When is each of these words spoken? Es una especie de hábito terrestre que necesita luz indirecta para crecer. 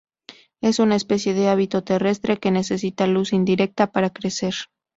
Es 0.61 0.79
una 0.79 0.95
especie 0.95 1.35
de 1.35 1.47
hábito 1.49 1.83
terrestre 1.83 2.37
que 2.39 2.49
necesita 2.49 3.05
luz 3.05 3.33
indirecta 3.33 3.91
para 3.91 4.09
crecer. 4.09 4.55